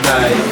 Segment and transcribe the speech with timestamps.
[0.00, 0.51] night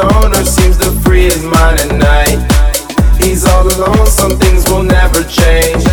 [0.00, 2.38] stoner seems the freest mind at night.
[3.20, 5.84] He's all alone, some things will never change.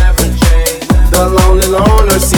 [1.12, 2.37] The lonely loner seems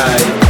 [0.00, 0.40] side.